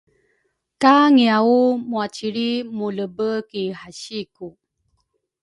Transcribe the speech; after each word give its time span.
ka 0.81 0.95
ngiau 1.13 1.57
muacilri 1.89 2.49
mulebe 2.77 3.29
ki 3.49 3.63
hasiku. 3.79 4.47